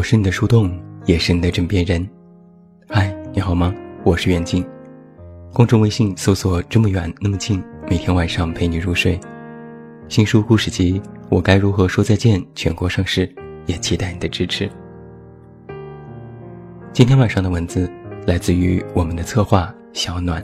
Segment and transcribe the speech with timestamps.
[0.00, 0.72] 我是你的树洞，
[1.04, 2.08] 也是你的枕边人。
[2.88, 3.70] 嗨，你好吗？
[4.02, 4.64] 我是远近。
[5.52, 9.20] 公众微信搜索“这么远那么近”，每天晚上陪你入睡。
[10.08, 13.30] 新书故事集《我该如何说再见》全国上市，
[13.66, 14.70] 也期待你的支持。
[16.94, 17.86] 今天晚上的文字
[18.26, 20.42] 来自于我们的策划小暖。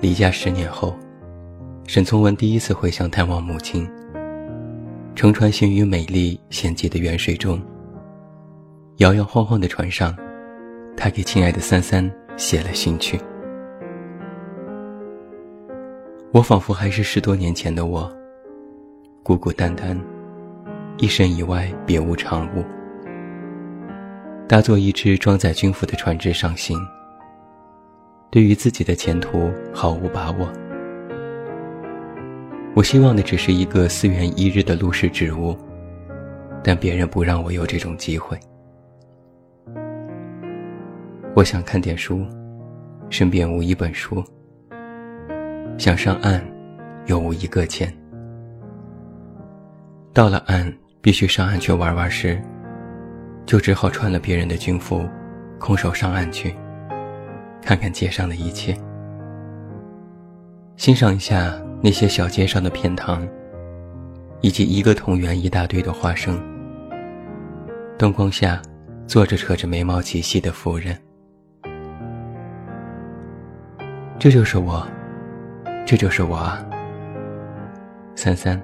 [0.00, 0.96] 离家十年后，
[1.86, 3.88] 沈从文第一次回乡探望母亲。
[5.16, 7.58] 乘船行于美丽险急的远水中。
[8.98, 10.14] 摇摇晃晃的船上，
[10.94, 13.18] 他给亲爱的三三写了信去。
[16.32, 18.14] 我仿佛还是十多年前的我，
[19.22, 19.98] 孤孤单单，
[20.98, 22.62] 一身以外别无长物，
[24.46, 26.78] 搭坐一只装载军服的船只上行。
[28.30, 30.46] 对于自己的前途毫无把握。
[32.76, 35.56] 我希望的只是一个四元一日的陆氏职务，
[36.62, 38.38] 但别人不让我有这种机会。
[41.34, 42.22] 我想看点书，
[43.08, 44.22] 身边无一本书；
[45.78, 46.44] 想上岸，
[47.06, 47.90] 又无一个钱。
[50.12, 52.38] 到了岸，必须上岸去玩玩时，
[53.46, 55.08] 就只好穿了别人的军服，
[55.58, 56.54] 空手上岸去，
[57.62, 58.76] 看看街上的一切，
[60.76, 61.58] 欣赏一下。
[61.82, 63.26] 那些小街上的片塘，
[64.40, 66.40] 以及一个同园一大堆的花生，
[67.96, 68.60] 灯光下
[69.06, 70.98] 坐着扯着眉毛起戏的妇人，
[74.18, 74.84] 这就是我，
[75.86, 76.66] 这就是我啊，
[78.16, 78.60] 三三，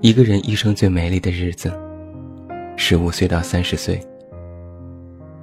[0.00, 1.72] 一个人一生最美丽的日子，
[2.76, 4.00] 十五岁到三十岁，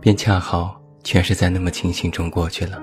[0.02, 2.82] 便恰好全是在那么清醒中过去了。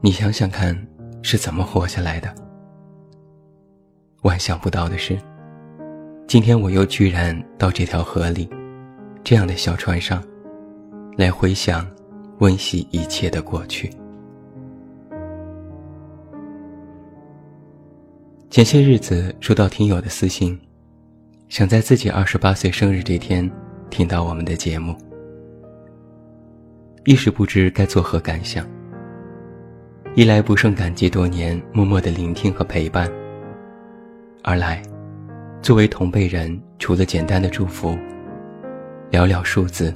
[0.00, 0.91] 你想想看。
[1.22, 2.34] 是怎么活下来的？
[4.22, 5.18] 万想不到的是，
[6.26, 8.48] 今天我又居然到这条河里，
[9.24, 10.22] 这样的小船上，
[11.16, 11.86] 来回想、
[12.40, 13.90] 温习一切的过去。
[18.50, 20.60] 前些日子收到听友的私信，
[21.48, 23.50] 想在自己二十八岁生日这天
[23.90, 24.94] 听到我们的节目，
[27.04, 28.66] 一时不知该作何感想。
[30.14, 33.10] 一来不胜感激多年默默的聆听和陪伴，
[34.42, 34.82] 二来，
[35.62, 37.96] 作为同辈人，除了简单的祝福，
[39.10, 39.90] 寥寥数字，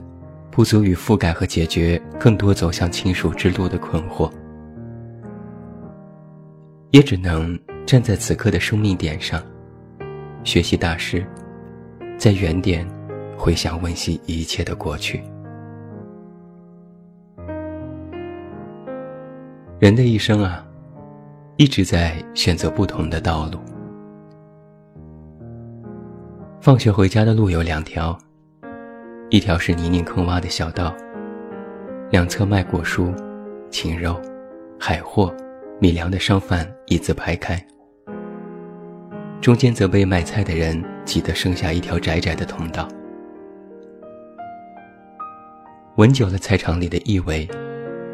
[0.50, 4.31] 不足以覆盖和解决更多走向亲属之路的困惑，
[6.93, 9.43] 也只能站在此刻的生命点上，
[10.44, 11.26] 学习大师，
[12.16, 12.88] 在原点
[13.37, 15.21] 回想温习一切的过去。
[19.78, 20.66] 人的一生啊，
[21.56, 23.59] 一直在选择不同的道路。
[26.62, 28.16] 放学回家的路有两条，
[29.28, 30.97] 一条是泥泞坑洼的小道，
[32.10, 33.14] 两侧卖果蔬、
[33.69, 34.19] 禽肉、
[34.81, 35.31] 海货、
[35.78, 37.62] 米粮的商贩一字排开，
[39.43, 42.88] 中间则被卖菜的人挤得剩下一条窄窄的通道。
[45.97, 47.47] 闻久了菜场里的异味，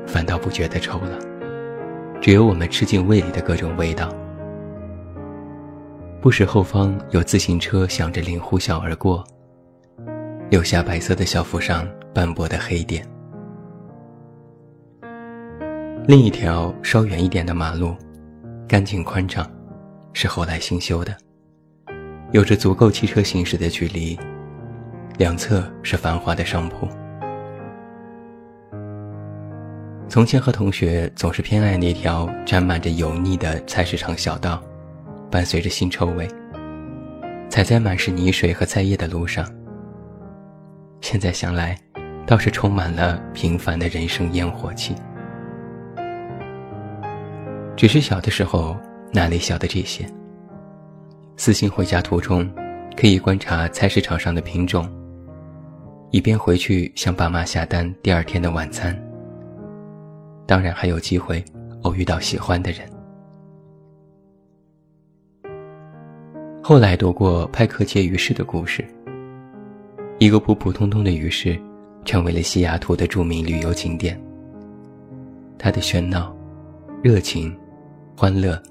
[0.08, 1.31] 反倒不觉得臭了。
[2.22, 4.08] 只有我们吃进胃里的各种味道。
[6.20, 9.24] 不时后方有自行车响着铃呼啸而过，
[10.48, 11.84] 留下白色的校服上
[12.14, 13.04] 斑驳的黑点。
[16.06, 17.96] 另一条稍远一点的马路，
[18.68, 19.44] 干净宽敞，
[20.12, 21.12] 是后来新修的，
[22.30, 24.16] 有着足够汽车行驶的距离，
[25.18, 26.88] 两侧是繁华的商铺。
[30.12, 34.62] 从前和同学总是偏爱那条沾满着油腻的菜市场小道，
[35.30, 36.28] 伴随着腥臭味，
[37.48, 39.50] 踩在满是泥水和菜叶的路上。
[41.00, 41.78] 现在想来，
[42.26, 44.94] 倒是充满了平凡的人生烟火气。
[47.74, 48.76] 只是小的时候
[49.14, 50.04] 哪里晓得这些？
[51.38, 52.46] 私信回家途中，
[52.98, 54.86] 可以观察菜市场上的品种，
[56.10, 58.94] 以便回去向爸妈下单第二天的晚餐。
[60.52, 61.42] 当然还有机会
[61.80, 62.86] 偶遇到喜欢的人。
[66.62, 68.84] 后来读过派克街鱼市的故事，
[70.18, 71.58] 一个普普通通的鱼市，
[72.04, 74.20] 成为了西雅图的著名旅游景点。
[75.58, 76.36] 它的喧闹、
[77.02, 77.56] 热情、
[78.14, 78.62] 欢乐，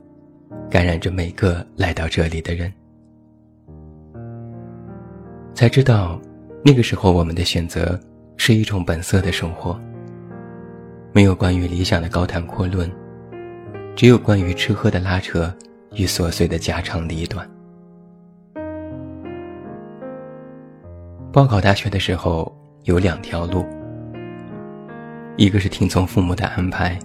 [0.70, 2.72] 感染着每个来到这里的人。
[5.56, 6.22] 才知道，
[6.64, 8.00] 那个时候我们的选择
[8.38, 9.82] 是一种本色的生活。
[11.14, 12.90] 没有关于理想的高谈阔论，
[13.98, 15.54] 只有关于吃喝的拉扯
[15.92, 17.46] 与琐碎的家长里短。
[21.34, 22.50] 报考大学的时候
[22.86, 23.66] 有两条路，
[25.36, 26.98] 一个是听从父母的安排，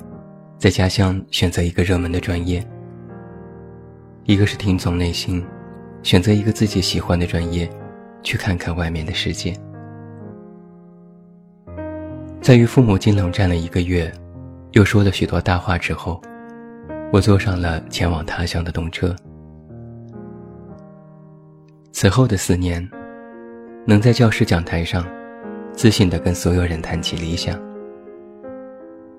[0.56, 2.62] 在家乡选择一个热门的专业；
[4.22, 5.44] 一个是听从内心，
[6.04, 7.68] 选择一个自己喜欢的专业，
[8.22, 9.52] 去看看外面的世界。
[12.46, 14.08] 在与父母经冷战了一个月，
[14.70, 16.22] 又说了许多大话之后，
[17.12, 19.12] 我坐上了前往他乡的动车。
[21.90, 22.88] 此后的四年，
[23.84, 25.04] 能在教师讲台上，
[25.72, 27.60] 自信地跟所有人谈起理想，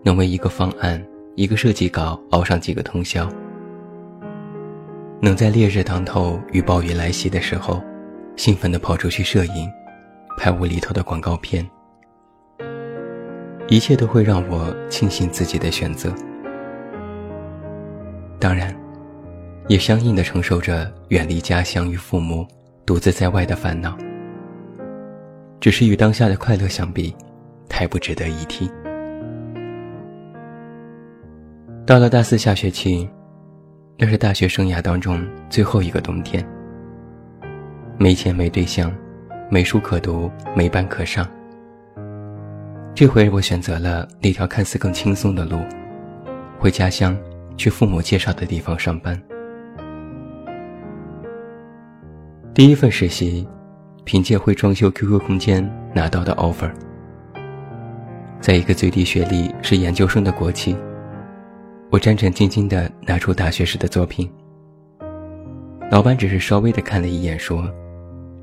[0.05, 3.29] 能为一个方案、一个设计稿熬上几个通宵，
[5.19, 7.83] 能在烈日当头与暴雨来袭的时候，
[8.37, 9.69] 兴奋地跑出去摄影，
[10.37, 11.69] 拍无厘头的广告片。
[13.69, 16.13] 一切都会让我庆幸自己的选择，
[18.39, 18.73] 当然，
[19.67, 22.47] 也相应的承受着远离家乡与父母、
[22.85, 23.97] 独自在外的烦恼。
[25.59, 27.13] 只是与当下的快乐相比，
[27.67, 28.71] 太不值得一提。
[31.85, 33.09] 到了大四下学期，
[33.97, 36.45] 那是大学生涯当中最后一个冬天，
[37.97, 38.93] 没钱没对象，
[39.49, 41.27] 没书可读，没班可上。
[42.97, 45.59] 这回我选择了那条看似更轻松的路，
[46.57, 47.15] 回家乡，
[47.55, 49.15] 去父母介绍的地方上班。
[52.55, 53.47] 第一份实习，
[54.03, 55.63] 凭借会装修 QQ 空间
[55.93, 56.71] 拿到的 offer，
[58.41, 60.75] 在一个最低学历是研究生的国企，
[61.91, 64.27] 我战战兢兢地拿出大学时的作品。
[65.91, 67.71] 老板只是稍微的看了一眼，说：“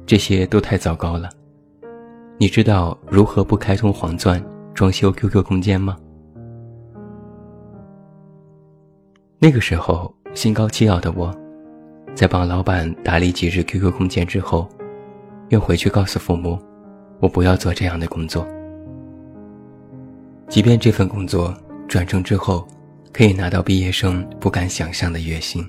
[0.06, 1.28] 这些都太糟糕了。”
[2.36, 4.44] 你知道如何不开通黄钻
[4.74, 5.96] 装修 QQ 空间吗？
[9.38, 11.32] 那个时候心高气傲的我，
[12.12, 14.68] 在帮老板打理几日 QQ 空间之后，
[15.50, 16.58] 愿回去告诉父母，
[17.20, 18.44] 我不要做这样的工作。
[20.48, 21.54] 即便这份工作
[21.86, 22.66] 转正之后，
[23.12, 25.64] 可以拿到毕业生不敢想象的月薪。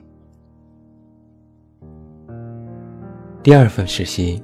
[3.43, 4.41] 第二份实习。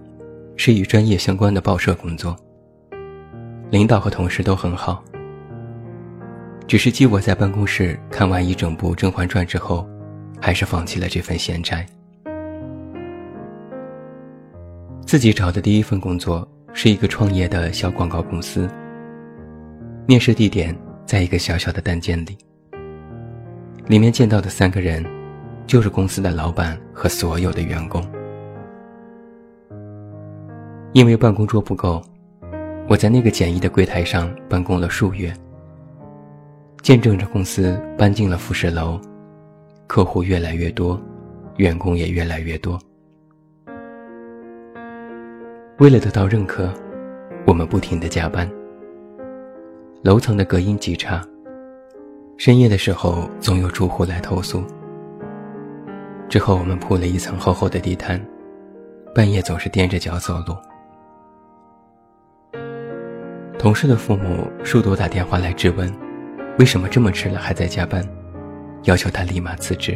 [0.63, 2.35] 是与专业相关的报社工作，
[3.71, 5.03] 领导和同事都很好。
[6.67, 9.89] 只是继我在办公室看完一整部《甄嬛传》之后，
[10.39, 11.83] 还是放弃了这份闲差。
[15.03, 18.69] 自己找的第一份工作是一个创业的小广告公司，
[20.05, 20.77] 面试地点
[21.07, 22.37] 在一个小小的单间里，
[23.87, 25.03] 里面见到的三个人，
[25.65, 28.05] 就是公司的老板和所有的员工。
[30.93, 32.01] 因为办公桌不够，
[32.89, 35.33] 我在那个简易的柜台上办公了数月，
[36.81, 38.99] 见证着公司搬进了复式楼，
[39.87, 41.01] 客户越来越多，
[41.55, 42.77] 员工也越来越多。
[45.77, 46.69] 为了得到认可，
[47.45, 48.49] 我们不停地加班。
[50.03, 51.23] 楼层的隔音极差，
[52.35, 54.61] 深夜的时候总有住户来投诉。
[56.27, 58.19] 之后我们铺了一层厚厚的地毯，
[59.15, 60.53] 半夜总是踮着脚走路。
[63.61, 65.87] 同事的父母数度打电话来质问，
[66.57, 68.03] 为什么这么迟了还在加班，
[68.85, 69.95] 要求他立马辞职。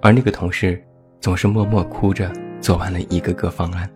[0.00, 0.80] 而那个同事
[1.18, 3.90] 总是默默哭着做完了一个个方案。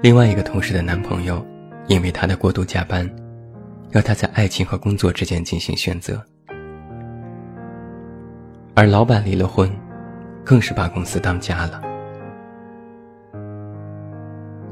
[0.00, 1.44] 另外一个同事的男朋友，
[1.86, 3.06] 因为他的过度加班，
[3.90, 6.18] 要他在爱情和工作之间进行选择。
[8.74, 9.70] 而老板离了婚，
[10.42, 11.93] 更是把公司当家了。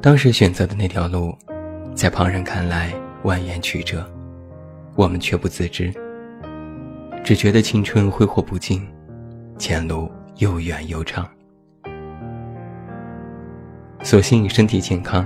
[0.03, 1.33] 当时选择的那条路，
[1.95, 2.93] 在旁人看来
[3.23, 4.05] 蜿蜒曲折，
[4.97, 5.95] 我们却不自知，
[7.23, 8.85] 只觉得青春挥霍不尽，
[9.59, 11.25] 前路又远又长。
[14.03, 15.25] 所幸身体健康，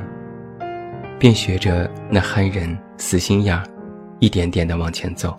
[1.19, 3.65] 便学着那憨人死心眼儿，
[4.19, 5.35] 一点点的往前走，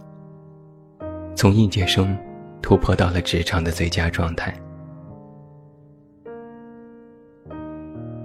[1.35, 2.17] 从应届生
[2.59, 4.51] 突破到了职场的最佳状态。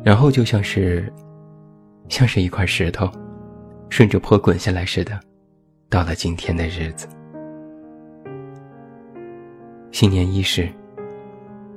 [0.05, 1.13] 然后就像是，
[2.09, 3.09] 像是一块石头，
[3.89, 5.19] 顺着坡滚下来似的，
[5.89, 7.07] 到了今天的日子。
[9.93, 10.69] 新年伊始，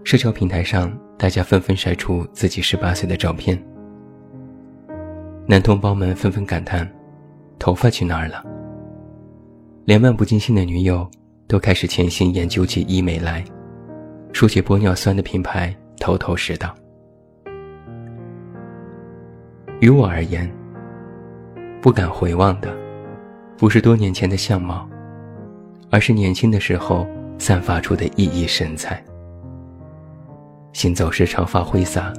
[0.04, 3.62] 社交平台上大家纷纷晒出自己十八岁的照片，
[5.46, 6.90] 男同胞们纷纷感叹
[7.60, 8.44] ：“头发去哪儿了？”
[9.86, 11.08] 连漫不经心的女友
[11.48, 13.46] 都开始潜心研究起医美来，
[14.34, 16.76] 说起玻尿酸的品牌，头头是道。
[19.82, 20.50] 于我而言，
[21.82, 22.74] 不敢回望的，
[23.58, 24.88] 不是多年前的相貌，
[25.90, 27.06] 而是年轻的时候
[27.38, 29.04] 散发出的熠熠神采。
[30.72, 32.14] 行走时长发挥洒，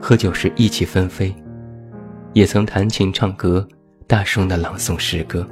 [0.00, 1.34] 喝酒时意气纷飞，
[2.34, 3.66] 也曾弹琴唱歌，
[4.06, 5.46] 大声的朗诵诗歌。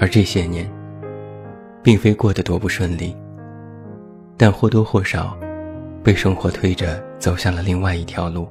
[0.00, 0.68] 而这些年，
[1.82, 3.16] 并非过得多不顺利，
[4.36, 5.36] 但或多或少，
[6.02, 8.48] 被生活推着走向了另外一条路，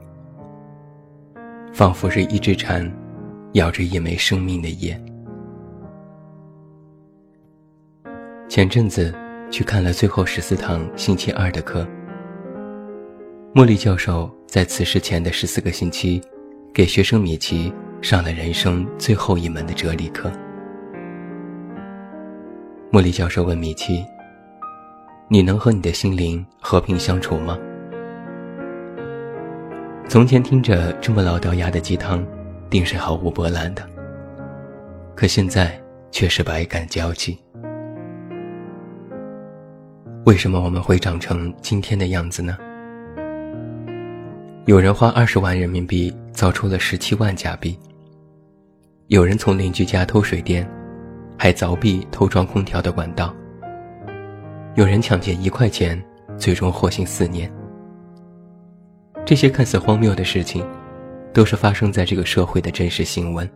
[1.73, 2.89] 仿佛是一只蝉，
[3.53, 4.97] 咬着一枚生命的叶。
[8.47, 9.11] 前阵子
[9.49, 11.85] 去看了最后十四堂星期二的课。
[13.55, 16.21] 莫莉教授在此事前的十四个星期，
[16.71, 17.73] 给学生米奇
[18.03, 20.31] 上了人生最后一门的哲理课。
[22.91, 24.05] 莫莉教授问米奇
[25.27, 27.57] ：“你能和你的心灵和平相处吗？”
[30.09, 32.25] 从前听着这么老掉牙的鸡汤，
[32.67, 33.87] 定是毫无波澜的，
[35.13, 37.37] 可现在却是百感交集。
[40.25, 42.57] 为什么我们会长成今天的样子呢？
[44.65, 47.77] 有人花二十万人民币造出了十七万假币。
[49.09, 50.67] 有人从邻居家偷水电，
[51.37, 53.31] 还凿壁偷装空调的管道。
[54.73, 56.03] 有人抢劫一块钱，
[56.35, 57.51] 最终获刑四年。
[59.25, 60.65] 这些看似荒谬的事情，
[61.33, 63.49] 都是发生在这个社会的真实新闻。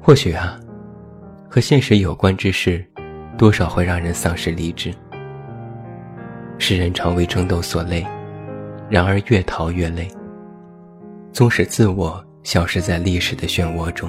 [0.00, 0.58] 或许啊，
[1.48, 2.84] 和现实有关之事。
[3.36, 4.94] 多少会让人丧失理智。
[6.56, 8.06] 世人常为争斗所累，
[8.88, 10.06] 然而越逃越累。
[11.32, 14.08] 纵使自我消失在历史的漩涡中，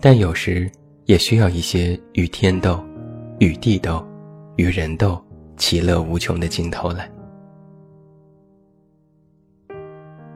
[0.00, 0.68] 但有时
[1.04, 2.84] 也需要一些与天斗、
[3.38, 4.04] 与地斗、
[4.56, 5.24] 与人斗，
[5.58, 7.10] 其乐无穷的尽头来。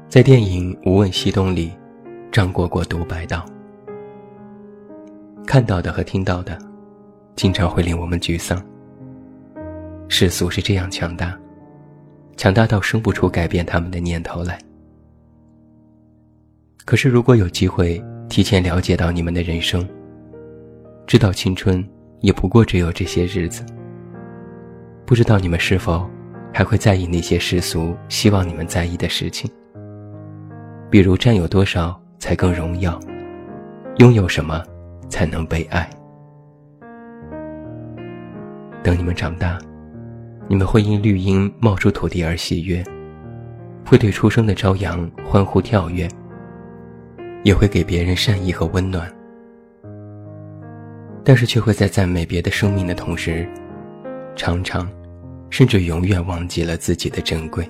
[0.08, 1.72] 在电影《无问西东》里，
[2.30, 3.46] 张果果独白道。
[5.46, 6.58] 看到的和听到的，
[7.34, 8.62] 经常会令我们沮丧。
[10.08, 11.38] 世俗是这样强大，
[12.36, 14.58] 强大到生不出改变他们的念头来。
[16.84, 19.88] 可是，如果有机会提前了解到你们的人生，
[21.06, 21.82] 知道青春
[22.20, 23.64] 也不过只有这些日子，
[25.12, 26.08] 不知道你们是否
[26.54, 29.50] 还会在意那些世俗希望你们在意的事情，
[30.88, 32.98] 比如占有多少才更荣耀，
[33.98, 34.64] 拥有什么。
[35.10, 35.86] 才能被爱。
[38.82, 39.58] 等你们长大，
[40.48, 42.82] 你们会因绿荫冒出土地而喜悦，
[43.84, 46.08] 会对出生的朝阳欢呼跳跃，
[47.44, 49.06] 也会给别人善意和温暖。
[51.22, 53.46] 但是却会在赞美别的生命的同时，
[54.34, 54.90] 常常，
[55.52, 57.68] 甚至永远忘记了自己的珍贵。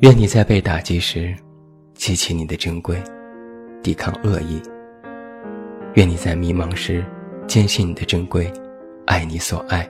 [0.00, 1.36] 愿你在被打击时，
[1.92, 3.00] 记起你的珍贵。
[3.82, 4.62] 抵抗恶意。
[5.92, 7.04] 愿你在迷茫时
[7.46, 8.50] 坚信你的珍贵，
[9.04, 9.86] 爱你所爱，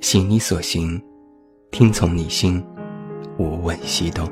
[0.00, 0.98] 行你所行，
[1.70, 2.64] 听从你心，
[3.36, 4.26] 无问西东。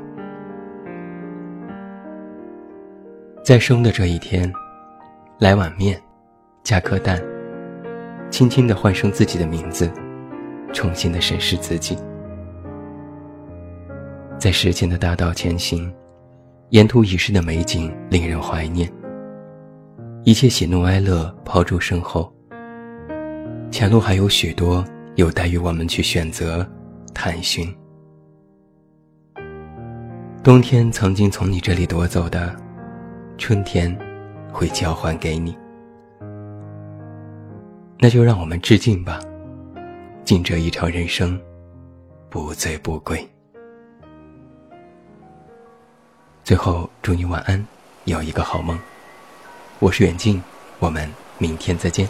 [3.43, 4.51] 在生的这一天，
[5.37, 6.01] 来碗面，
[6.63, 7.21] 加颗蛋，
[8.29, 9.91] 轻轻的唤声自己的名字，
[10.73, 11.97] 重新的审视自己，
[14.37, 15.91] 在时间的大道前行。
[16.69, 18.87] 沿途已逝的美景令人怀念，
[20.23, 22.31] 一切喜怒哀乐抛诸身后。
[23.71, 26.63] 前路还有许多有待于我们去选择、
[27.11, 27.67] 探寻。
[30.43, 32.55] 冬天曾经从你这里夺走的，
[33.39, 33.97] 春天
[34.53, 35.57] 会交还给你。
[38.01, 39.19] 那就让我们致敬吧，
[40.23, 41.37] 敬这一场人生，
[42.29, 43.29] 不醉不归。
[46.45, 47.61] 最后，祝你晚安，
[48.05, 48.79] 有一个好梦。
[49.79, 50.41] 我是远近，
[50.79, 52.07] 我们明天再见。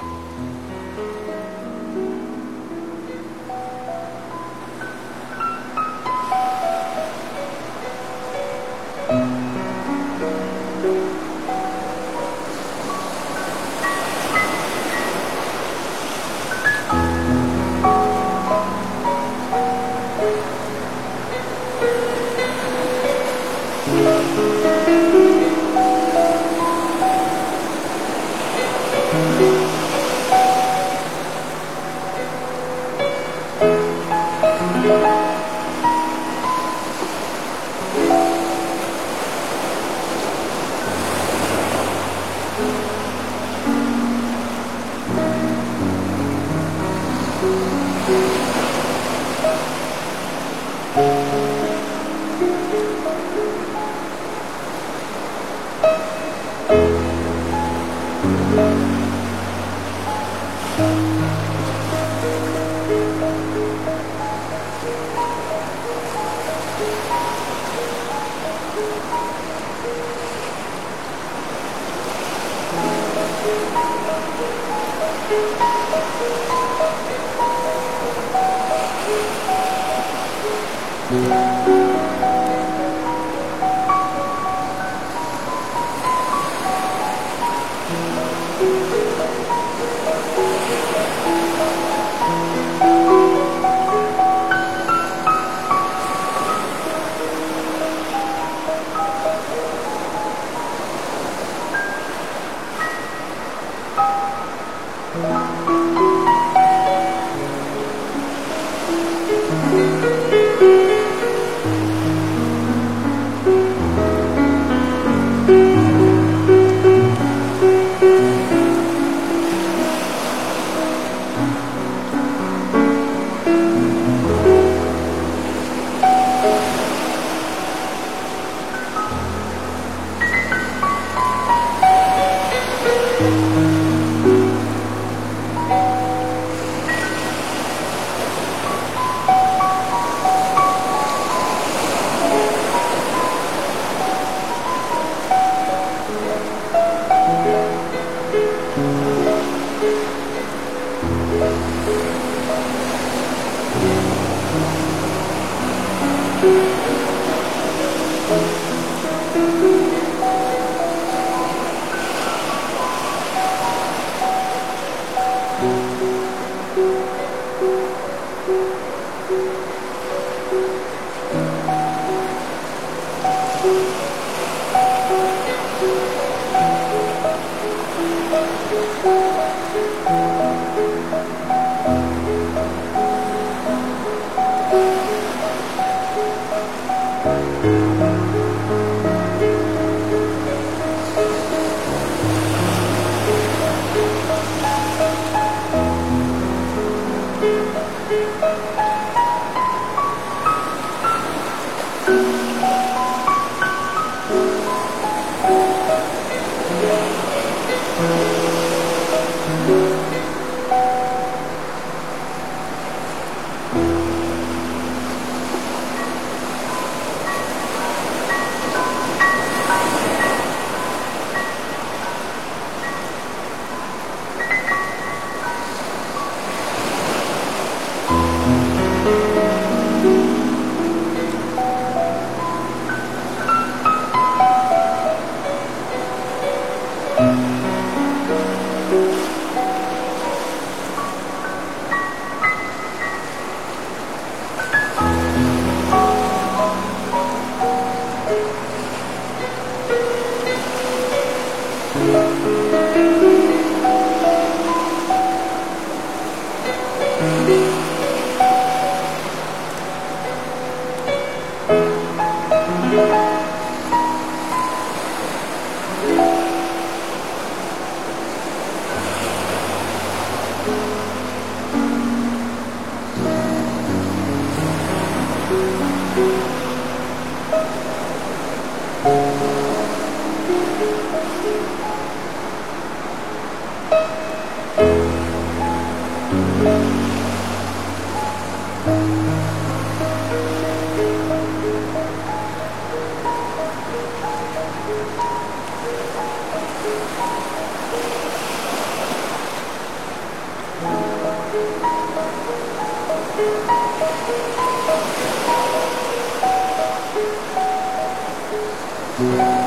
[309.20, 309.59] Yeah.